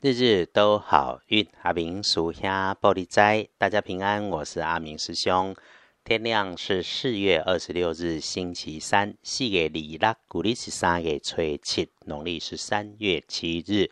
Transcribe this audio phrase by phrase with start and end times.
[0.00, 4.28] 日日都好运，阿明属下玻璃斋，大家平安。
[4.28, 5.56] 我是阿明师兄。
[6.04, 9.16] 天亮是四月二十六日，星期三。
[9.24, 13.90] 四月二六，古历是三月初七，农历是三月七日。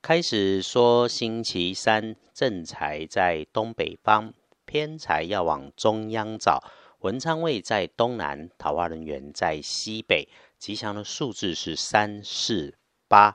[0.00, 4.32] 开始说星期三，正财在东北方，
[4.64, 6.62] 偏财要往中央找。
[7.00, 10.28] 文昌位在东南，桃花人员在西北。
[10.56, 12.78] 吉祥的数字是三四
[13.08, 13.34] 八。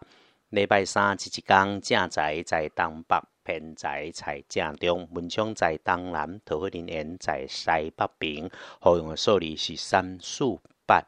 [0.54, 8.52] 礼拜三即一天，正财在东北，偏财在正中，文昌在东南，桃花人缘在西北边。
[8.80, 10.46] 好用的数字是三、四、
[10.86, 11.02] 八。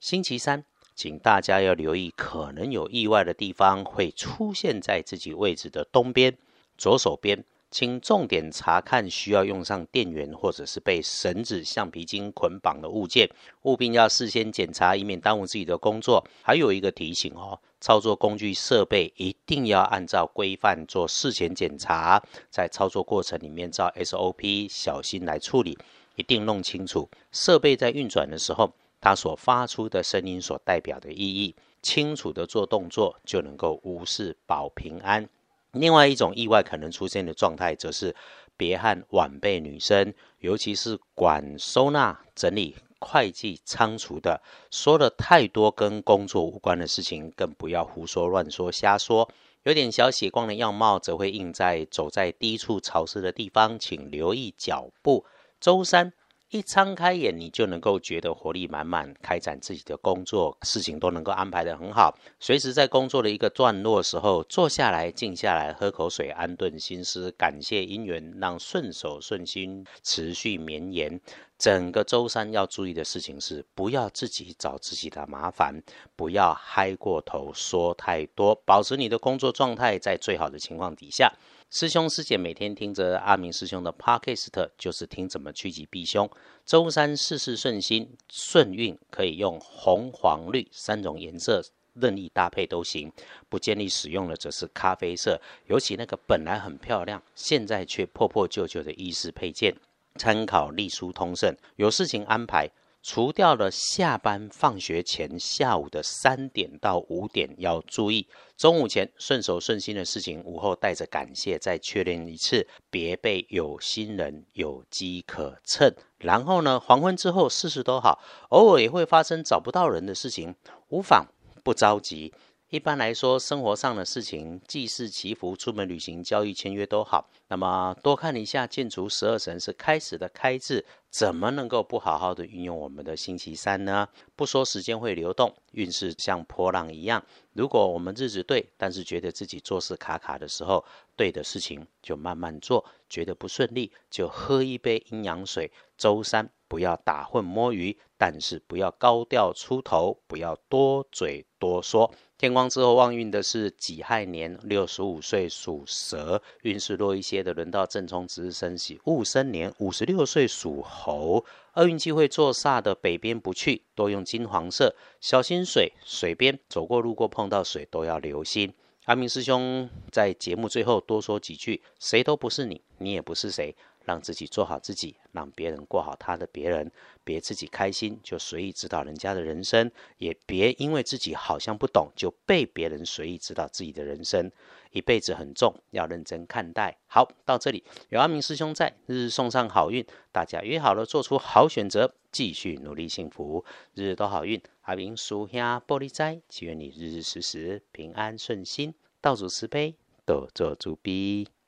[0.00, 0.62] 星期三，
[0.94, 6.36] 请大家要留意，可能有意外的地方会出现在自己位置的东边、
[6.76, 7.42] 左手边。
[7.70, 13.30] 请重点查看需要用上电源或者是被绳子、橡皮筋捆绑的物件，
[13.62, 16.26] 务必要事先检查，以免耽误自己的工作。
[16.42, 25.78] 还有一个提醒哦，操作工具设备一定要按照规范做事前检查，在操作过程里面照 SOP 小心来处理，
[26.16, 35.26] 一定弄清楚设备在运转的时候，它所发出的声音所代表的意义，清楚的做动作就能够无事保平安。
[35.72, 38.14] 另外一种意外可能出现的状态，则是
[38.56, 49.28] 别和晚辈女生，尤其是管收纳、整理、会计、仓储的，说了太多跟工作无关的事情，更不要胡说乱说、瞎说。
[49.64, 55.24] 有点小血光的样貌，则会印在走在低处潮湿的地方，请留意脚步。
[55.60, 56.12] 周三。
[56.52, 62.18] 一张开眼，你就能够觉得活力满满，开展自己的工作，事情都能够安排得很好。
[62.40, 71.20] 随时在工作的一个段落时候，坐下来，静下来，喝口水，安顿心思，感谢姻缘，让顺手顺心持续绵延。
[71.60, 75.82] 整个周三要注意的事情是，不要自己找自己的麻烦，
[76.16, 81.30] 不要嗨过头，说太多，保持你的工作状态在最好的情况底下。
[81.68, 86.28] 师兄师姐每天听着阿明师兄的 podcast，就是听怎么趋吉避凶。
[86.64, 93.12] 周三事事顺心顺运，可以用红、黄、绿三种颜色任意搭配都行。
[93.50, 99.76] 不建议使用的则是咖啡色，尤其那个本来很漂亮，现在却破破旧旧的衣饰配件。
[100.20, 102.70] 参考隶书通胜，有事情安排。
[103.02, 108.28] 除掉了下班放学前下午的三点到五点要注意，
[108.58, 115.90] 中午前顺手顺心的事情，午后带着感谢再确认一次，别被有心人有机可乘。
[116.18, 118.20] 然后呢，黄昏之后事事都好，
[118.50, 120.54] 偶尔也会发生找不到人的事情，
[120.90, 121.24] 无妨，
[121.64, 122.34] 不着急。
[122.70, 127.28] 一般来说，生活上的事情，祭祀祈福、出门旅行、交易签约都好。
[127.48, 134.08] 那么多看一下建筑十二神是开始的开字，怎么能够不好好的运用我们的星期三呢？
[134.36, 137.24] 不说时间会流动，运势像波浪一样。
[137.52, 140.84] 如果我们日子对，但是觉得自己做事卡卡的时候，
[141.16, 145.72] 对的事情就慢慢做；觉得不顺利，就喝一杯阴阳水。
[145.98, 152.10] 周三不要打混摸鱼，但是不要高调出头，不要多嘴多说。
[152.38, 160.82] 天光之后旺运的是己亥年，六十五岁属蛇，运势弱一些的，轮到正冲值日生喜戊申年，五十六岁属。
[161.02, 161.42] 头
[161.76, 168.74] 厄运机会坐煞的北边不去，多用金黄色，小心水，水边走过路过碰到水都要留心。
[169.06, 173.74] 阿明师兄在节目最后多说几句，谁都不是你，你也不是谁。
[174.04, 176.90] 让自己做好自己，让别人过好他的别人，
[177.22, 184.50] 别自己开心就随意指导人家的人生，也别因为自己好像不懂就被别人随意指导自己的人生。
[184.92, 186.98] 一辈子很重要，认真看待。
[187.06, 194.60] 好，到这里有阿明师兄在，日日送上好运，大家约好了做出好选择，继续努力幸福，日日都好运。
[194.82, 199.94] 阿明叔兄玻璃斋，祈愿你日日时时平安顺心，道主慈悲，
[200.26, 201.59] 多做主逼。